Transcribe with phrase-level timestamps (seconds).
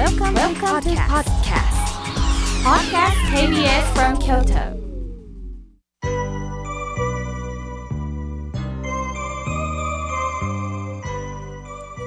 [0.00, 1.76] Welcome, Welcome to podcast.
[2.64, 4.80] Podcast KBS from Kyoto.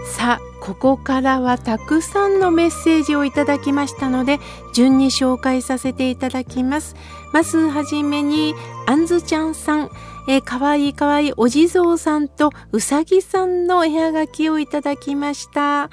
[0.07, 4.39] さあここからはたくさんのメッセージをいただきましたので
[4.73, 6.95] 順に紹介させていただきます
[7.31, 8.55] まずはじめに
[8.87, 9.91] あんずちゃんさん
[10.27, 15.91] えー、かわいいかわいいお地蔵さんとうさぎさんの絵はがきをいただきました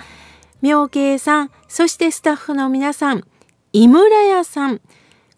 [0.62, 3.24] 妙慶さんそしてスタッフの皆さん
[3.73, 4.80] 井村屋さん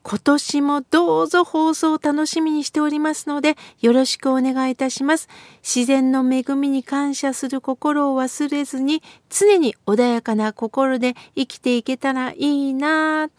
[0.02, 5.28] 今年もどうぞ放送を楽しみにしておりますので、よろしくお願いいたします。
[5.62, 13.30] 自然の恵みに感謝する心を忘れずに、常に穏やかな心で生きていけたらいいな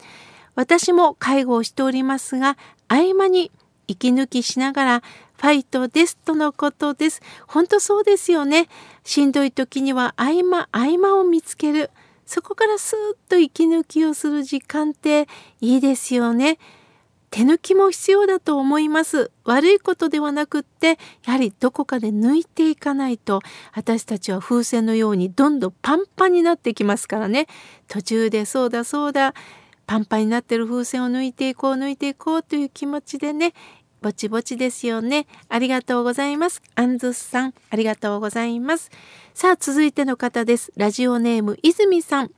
[0.56, 2.58] 私も介護をしておりますが、
[2.88, 3.52] 合間に
[3.88, 5.04] 息抜きしながら、
[5.44, 7.22] ファイトですとのことです。
[7.50, 8.70] 本当そうですよね。
[9.04, 11.92] しんどい時には合間、合間を見つける。
[12.26, 15.28] そこからスーッと息抜きをする時間って
[15.60, 16.60] いいですよね。
[17.30, 19.32] 手抜きも必要だと思います。
[19.44, 23.42] 悪いことではなくって、やはりどこかで抜いていかないと、
[23.74, 27.48] 私たちは風船のようにどんどんパンパンになってきますからね。
[27.90, 29.34] 途中でそうだそうだ、
[29.86, 33.54] パンパンになってる風船を抜いていこう抜いていこうという気持ちでね、
[34.04, 35.28] ぼちぼちですよね。
[35.48, 36.62] ありがとうございます。
[36.76, 38.92] アンズスさん、ありがとうございます。
[39.34, 40.74] さあ、続いての方です。
[40.76, 42.32] ラジオネーム、泉さん。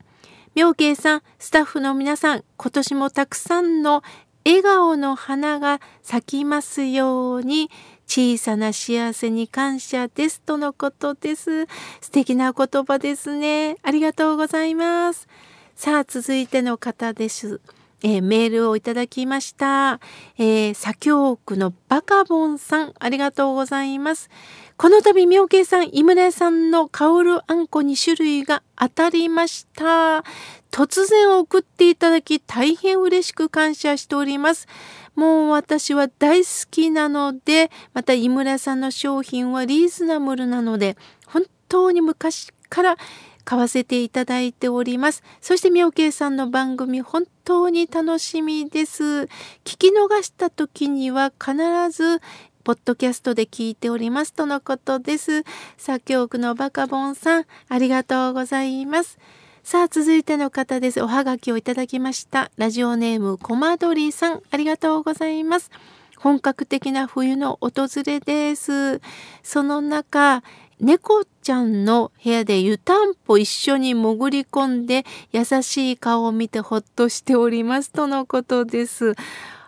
[0.54, 4.04] 妙慶さん、スタッフの皆さん、今年もたくさんの
[4.46, 7.72] 笑顔の花が咲きますように、
[8.06, 11.66] 小さな幸せに感謝ですとのことです。
[12.00, 13.78] 素敵な言葉ですね。
[13.82, 15.28] ありがとうございます。
[15.76, 17.60] さあ、続いての方です。
[18.08, 20.00] えー、メールをいただきました。
[20.38, 24.30] えー、左京区のバカボンさん、ありがとうございます。
[24.78, 30.24] この度、妙慶さん、井村さんの香るあんこ2種類が当たりました。
[30.70, 34.68] 突然送っていただき、大変嬉しく感謝しております。
[35.16, 40.96] もう私は大好きなので、また井村さんの商品はリーズナブルなので、
[41.26, 42.98] 本当に昔から
[43.46, 45.24] 買わせていただいております。
[45.40, 49.04] そして妙慶さんの番組本当に楽しみです。
[49.04, 49.30] 聞
[49.64, 51.56] き逃した時には必
[51.92, 52.22] ず
[52.66, 55.44] ポッドキャストで聞いておりますとのことです。
[55.78, 59.20] 作曲のバカボンさん、ありがとうございます。
[59.64, 61.02] さあ、続いての方です。
[61.02, 62.50] おはがきをいただきました。
[62.58, 65.70] ラジオネーム、コマドリさん、ありがとうございます。
[66.18, 69.00] 本格的な冬の訪れです。
[69.44, 70.42] その中、
[70.80, 79.16] 猫ちゃんの部屋で湯たんぽ一緒に潜り込んで優しい顔を見てほっとしておりますとのことです。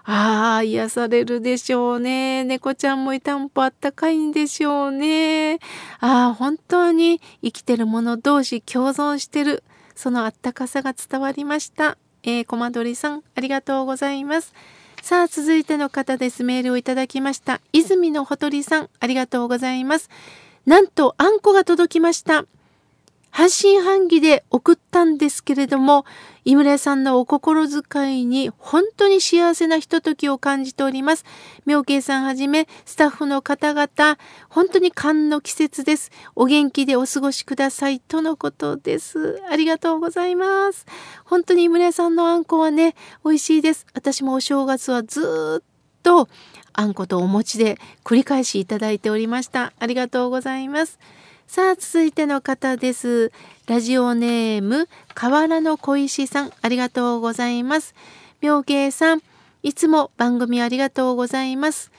[0.10, 2.46] ああ、癒されるでしょうね。
[2.46, 5.60] 猫ちゃんも湯たんぽあったかいんでしょうね。
[6.00, 9.64] ああ、本当に生きてるもの同士共存してる。
[9.96, 11.98] そのあったかさが伝わりました。
[12.24, 14.54] えー、コマドリさん、ありがとうございます。
[15.02, 16.44] さあ、続いての方です。
[16.44, 17.60] メールをいただきました。
[17.74, 20.10] 泉のほとりさん、ありがとうございます。
[20.68, 22.46] なんとあんこが届きました。
[23.30, 26.06] 半信半疑で送ったんですけれども、
[26.44, 31.24] 井村さんのお心遣いに本当に幸せなひとときを感じております。
[31.66, 34.18] 妙慶さんはじめスタッフの方々、
[34.50, 36.12] 本当に寒の季節です。
[36.36, 39.42] お元気でお過ごしくださいとのことです。
[39.50, 40.86] ありがとうございます。
[41.24, 43.86] 本当に井村さんのあんこはね、美味しいです。
[43.94, 45.66] 私もお正月はずっ
[46.04, 46.28] と
[46.78, 49.74] あんことお餅で繰り返しいただいておりました。
[49.80, 51.00] ありがとうございます。
[51.48, 53.32] さあ、続いての方です。
[53.66, 57.96] ラジオネーム、河原の小石さん、ありがとうございます。
[58.42, 59.24] 妙慶さん、
[59.64, 61.92] いつも番組ありがとうございます。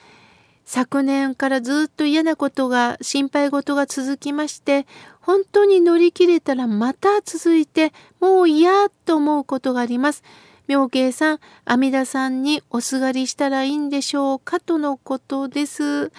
[0.63, 4.87] 昨年からずっと嫌なことが、心配事が続きまして、
[5.19, 7.91] 本当に乗り切れたらまた続いて、
[8.21, 10.23] もう嫌と思うことがあります。
[10.69, 16.11] 妙慶さん、阿弥陀さんにおすがりしたらいいんでしょうかとのことです。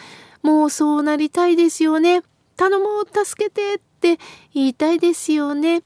[0.43, 2.23] もうそうなりたいですよね。
[2.57, 4.19] 頼もう、助けてって
[4.53, 5.85] 言いたいですよね。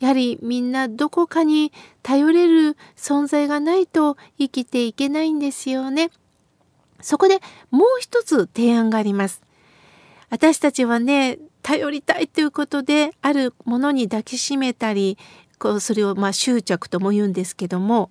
[0.00, 1.72] やはりみんなどこかに
[2.02, 6.10] 頼れる存在がないと生きていけないんですよね。
[7.00, 7.38] そこで
[7.70, 9.40] もう一つ提案があります。
[10.30, 15.16] 私たちはね、頼りたいということであるものに抱きしめたり
[15.60, 18.10] こうそれをまあ執着とも言うんですけども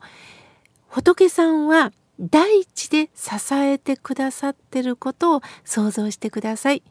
[0.88, 6.84] 仏さんは大地で支えてくださってることを想像してください。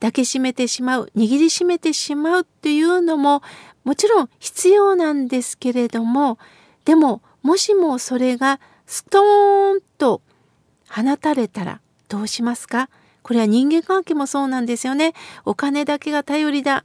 [0.00, 3.42] 抱きしめてしまう握りしめてしまうっていうのも
[3.82, 6.38] もちろん必要なんですけれども
[6.84, 10.22] でももしもそれがストーンと
[10.88, 12.88] 放たれたらどうしますか？
[13.22, 15.14] これは人間関係もそうなんですよね。
[15.44, 16.84] お金だけが頼りだ。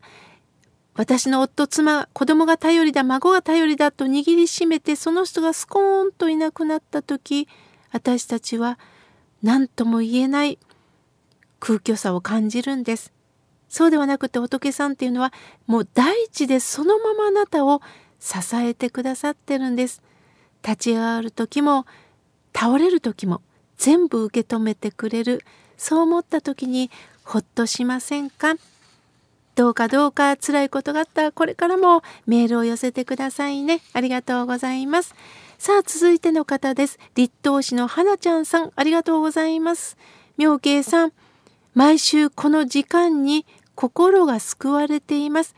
[0.96, 7.48] 私の夫、妻、子供が頼りだ、孫が頼りだと握りしめてその人がスコーンといなくなった時、
[7.92, 8.78] 私たちは
[9.42, 10.60] 何とも言えない
[11.60, 13.12] 空虚さを感じるんです。
[13.70, 15.34] そうではなくて仏さんっていうのは
[15.66, 17.82] もう大地でそのままあなたを
[18.20, 20.02] 支えてくださってるんです。
[20.62, 21.88] 立ち上がる時も
[22.56, 23.42] 倒れる時も
[23.78, 25.44] 全部受け止めてくれる
[25.76, 26.92] そう思った時に
[27.24, 28.54] ほっとしませんか？
[29.56, 33.82] どうかどうか辛いことがあったらこれからもメールを寄せてくださいね。
[33.94, 35.14] ありがとうございます。
[35.60, 37.00] さあ続いての方です。
[37.16, 39.98] 立東市の花ちゃんさんありがとうございます。
[40.38, 41.14] 妙慶さん
[41.76, 43.46] 毎週この時間に
[43.76, 45.56] 心が救われています。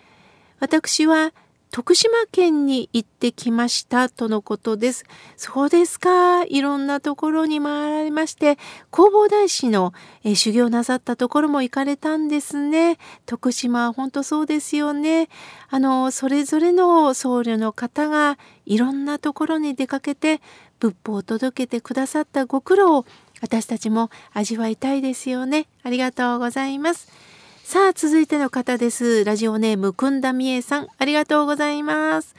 [0.59, 1.31] 私は
[1.75, 5.03] 徳島県に行ってきましたとのことです。
[5.35, 6.45] そうですか。
[6.45, 8.57] いろんなところに回られまして、
[8.93, 9.91] 弘法大師の、
[10.23, 12.97] え修行なさったところも行かれたんですね。
[13.25, 15.27] 徳島は本当そうですよね。
[15.69, 20.39] あの、それぞれの僧侶の方がいろんなところに出かけて
[20.79, 23.05] 仏法を届けてくださったご苦労を
[23.41, 25.67] 私たちも味わいたいですよね。
[25.83, 27.34] ありがとうございます。
[27.67, 29.25] さあ、続いての方です。
[29.25, 32.35] ラジオネーム、くんだみえさん、ありがとうございます。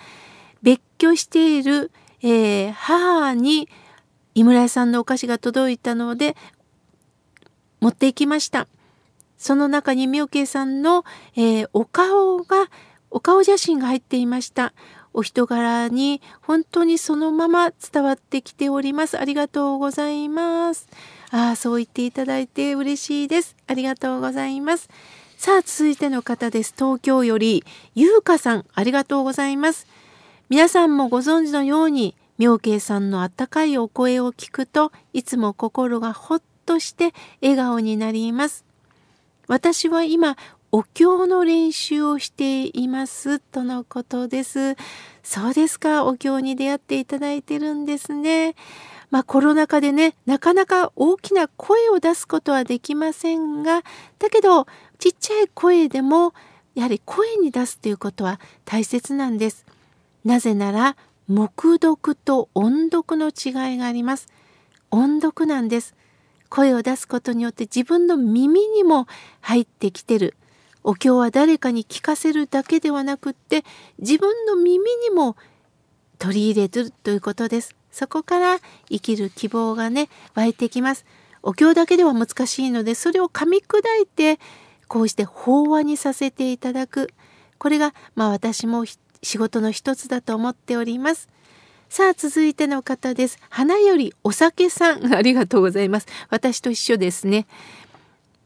[0.62, 1.90] 別居している、
[2.22, 3.68] えー、母に、
[4.36, 6.36] 井村屋さんのお菓子が届いたので、
[7.80, 8.68] 持っていきました。
[9.36, 12.70] その中に妙慶さんの、えー、お顔が、
[13.10, 14.74] お顔写真が入っていました。
[15.12, 19.18] お人柄に本当にそのまま伝わってきております。
[19.18, 20.88] ありがとうございます。
[21.30, 23.56] ああ、そう言っていただいて嬉しいです。
[23.66, 24.88] ありがとうございます。
[25.46, 26.74] さあ、続いての方です。
[26.76, 27.62] 東京より、
[27.94, 29.86] ゆうかさん、ありがとうございます。
[30.48, 38.64] 皆さんもご存知のように、妙慶さんのあったかいお声を聞くと、いつも心がほっとして笑顔になります。
[39.46, 40.36] 私は今、
[40.72, 44.74] お経の練習をしていますとのことです。
[45.22, 48.56] そうですか、お経に出会っていただいてるんですね。
[49.10, 53.82] まあ、コロナ禍でねなかなか大きな声を出すことはできませんが
[54.18, 54.66] だけど
[54.98, 56.34] ちっちゃい声でも
[56.74, 59.64] やはり声に出すということは大切なんです。
[60.24, 60.96] なぜなら
[61.28, 64.28] 黙読と音読の違いがあります。
[64.90, 65.94] 音読なんです。
[66.48, 69.06] 声を出すことによって自分の耳にも
[69.40, 70.34] 入ってきてる。
[70.84, 73.64] お経は誰かに聞かせるだけではなくって
[73.98, 75.36] 自分の耳にも
[76.18, 77.74] 取り入れるということです。
[77.90, 78.58] そこから
[78.88, 81.04] 生きる希望がね湧いてきます。
[81.42, 84.38] お経だけでは難しいのでそれを噛み砕いて
[84.88, 87.12] こうして法話にさせていただく
[87.58, 88.84] これがまあ私も
[89.22, 91.28] 仕事の一つだと思っております。
[91.88, 93.38] さあ続いての方です。
[93.48, 96.06] 花よりお酒さん ありがとうございます。
[96.30, 97.46] 私と一緒ですね。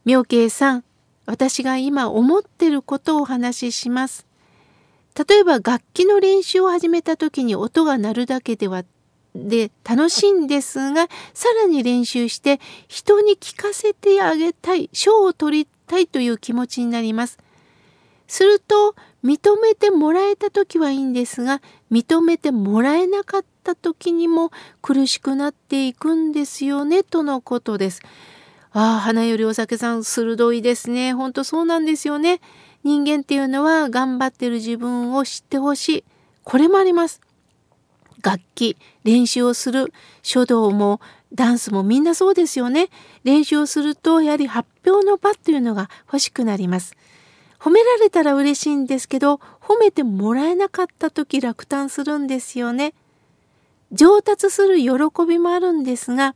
[0.05, 0.83] 妙慶さん
[1.25, 4.25] 私が今思ってることをお話しします。
[5.27, 8.83] 例えば楽器の練習を始めた時に音が鳴るだけでは
[9.35, 17.37] で楽しいんですがさらに練習して人に聞かせてあげたい賞を取りたいという気持ちになります。
[18.25, 18.95] すると
[19.25, 21.61] 認めてもらえた時はいいんですが
[21.91, 24.51] 認めてもらえなかった時にも
[24.81, 28.01] 苦しくなっていくんですよねとのことです。
[28.71, 31.11] ああ花よりお酒さん鋭いですね。
[31.11, 32.39] ほんとそうなんですよね。
[32.85, 36.03] 人間っていうのは頑張ってる自分を知ってほしい。
[36.45, 37.19] これもあります。
[38.23, 39.91] 楽器、練習をする、
[40.23, 41.01] 書道も
[41.33, 42.89] ダンスもみんなそうですよね。
[43.23, 46.95] 練習をするとやはり発表の場っていうのが欲しくなります。
[47.59, 52.93] 褒められたら嬉しいんですけど、褒めてもらえなかった時落胆するんですよね。
[53.91, 54.89] 上達する喜
[55.27, 56.35] びもあるんですが、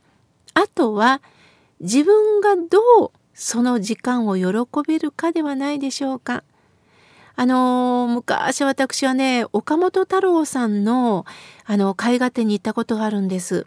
[0.54, 1.20] あとは
[1.80, 6.42] 自分がどうその時間を喜べるかではないでしょうか。
[7.34, 11.26] あの昔私はね岡本太郎さんの
[11.66, 13.66] あの絵画展に行ったことがあるんです。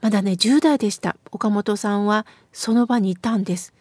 [0.00, 3.72] まだね10代でした岡本さんはその場にいたんです。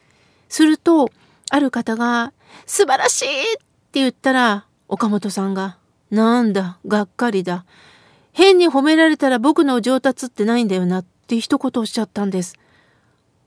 [0.49, 1.11] すると
[1.49, 2.33] ある方が
[2.65, 3.57] 「素晴らしい!」っ
[3.91, 5.77] て言ったら岡本さんが
[6.09, 7.65] 「なんだがっかりだ
[8.31, 12.55] 変に褒められたら僕の上達ってないんだよな」って一言おっしゃったんです。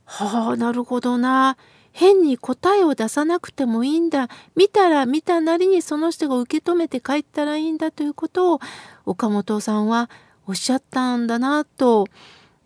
[0.05, 1.57] はあなるほどな
[1.93, 8.61] 変に答えを出さなくてもいいんだ見たら見たなりにその人が受け止めて帰ったらいいんだということを
[9.07, 10.11] 岡本さんは
[10.47, 12.07] おっしゃったんだなと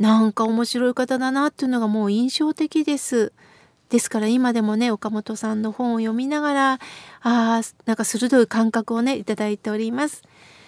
[0.05, 3.33] なんか面白い方だなっていうのがもう印象的です。
[3.89, 6.79] ですから今でもね岡本さんの本を読みながら
[7.23, 10.23] あなんか鋭い感覚をねいただいております。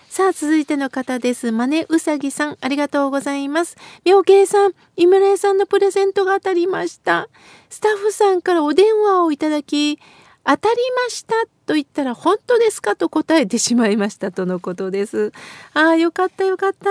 [0.09, 1.52] さあ、続いての方です。
[1.52, 3.76] マネうさぎさん、ありがとうございます。
[4.07, 7.28] 妙慶さん、井村屋さんのプレゼントが当たりました。
[7.69, 9.99] スタッフさんからお電話をいただき、
[10.48, 11.34] 当たりました
[11.66, 15.32] と言ったら本当ですかと答えてしまいましたとのことです。
[15.74, 16.88] ああ、よかったよかった。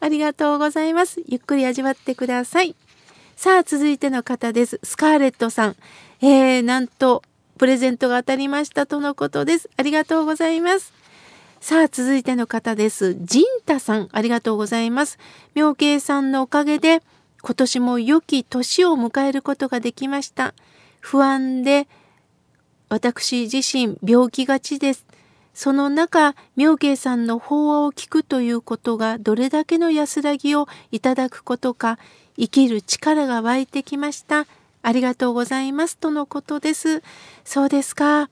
[0.00, 1.22] ありがとうございます。
[1.26, 2.76] ゆっくり味わってください。
[3.34, 4.78] さあ、続いての方です。
[4.82, 5.76] スカーレットさん。
[6.20, 7.22] えー、なんと、
[7.56, 9.70] プレゼントが当たりましたとのことです。
[9.78, 10.92] ありがとうございます。
[11.60, 13.16] さあ、続いての方です。
[13.22, 15.18] ジンタさん、ありがとうございます。
[15.54, 17.02] 妙慶さんのおかげで、
[17.40, 20.52] 今年も良き年を迎えることができました。
[21.00, 21.88] 不安で、
[22.88, 25.06] 私自身病気がちです。
[25.54, 31.98] その中、妙慶さんの法話を聞くということがどれだけの安らぎをいただくことか、
[32.38, 34.46] 生きる力が湧いてきました。
[34.82, 35.98] ありがとうございます。
[35.98, 37.02] とのことです。
[37.44, 38.30] そうですか。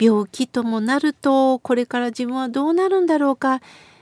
[0.00, 3.60] 病気ともなると、これから自分はどうなるんだろうか。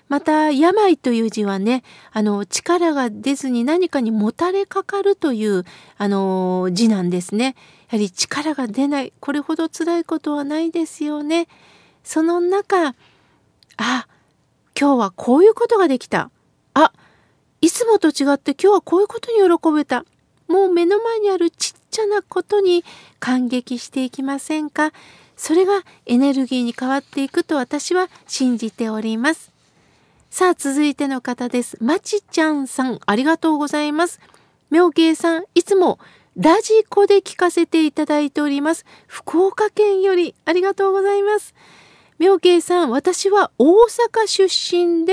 [0.09, 5.65] また、病という字はね、あの、力が出ずに何かにもたれかかるという、
[5.99, 7.55] あの、字なんですね。
[7.91, 9.13] やはり力が出ない。
[9.19, 11.49] これほど辛いことはないですよね。
[12.05, 12.95] その中、
[13.77, 14.07] あ、
[14.79, 16.31] 今日はこういうことができた。
[16.73, 16.93] あ、
[17.61, 20.05] いつもと違って今日はこういうことに喜べた。
[20.47, 22.85] もう目の前にあるちっちゃなことに
[23.19, 24.93] 感激していきませんか
[25.37, 29.51] それがエネルギーに変わっていくと私は信じております。
[30.31, 31.77] さあ、続いての方です。
[31.81, 34.21] まちちゃんさん、ありがとうございます。
[34.71, 35.99] 妙慶さん、いつも
[36.41, 38.87] ラジコで聞かせていただいております。
[39.07, 41.55] 福岡県よりありがとうございます。
[42.19, 45.13] 妙慶さん、私は大阪出身で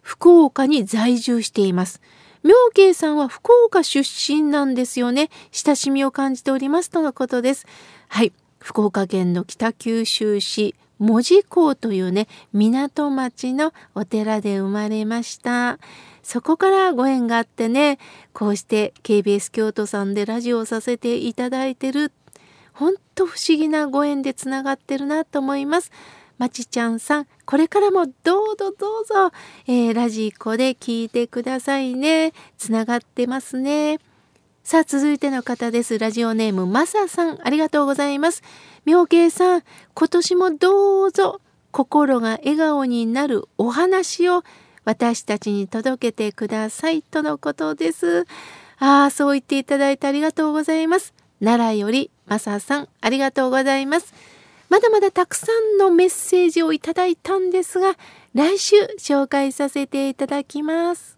[0.00, 2.00] 福岡に在住しています。
[2.42, 5.28] 妙慶さんは福岡出身なんですよね。
[5.52, 7.66] 親しみを感じておりますとのことです。
[8.08, 8.32] はい。
[8.58, 15.78] 福岡県の北九州市門司港というね、港町のお寺で生まれました。
[16.22, 17.98] そこからご縁があってね、
[18.32, 22.12] こうして KBS 京都さんでラジオをさせていただいてる。
[22.72, 25.92] ほんと不思議なご縁でつながってるなと思います。
[26.38, 29.30] まちちゃんさん、これからもどうぞどうぞ、
[29.66, 32.32] えー、ラジコで聞いてくださいね。
[32.58, 33.98] つながってますね。
[34.66, 35.96] さあ、続いての方です。
[35.96, 38.42] ラジオネーム、まささん、ありがとうございます。
[38.84, 39.62] 妙慶さん、
[39.94, 44.42] 今年もどうぞ、心が笑顔になるお話を
[44.84, 48.26] 私たちに届けてください、とのことです。
[48.80, 51.14] ああ、そう言っていただいてありがとうございます。
[51.40, 54.12] 奈良より、まささん、ありがとうございます。
[54.68, 55.46] まだまだたくさ
[55.76, 57.94] んのメッセージをいただいたんですが、
[58.34, 61.15] 来週紹介させていただきます。